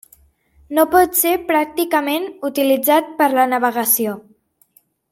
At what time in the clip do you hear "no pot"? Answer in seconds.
0.77-1.19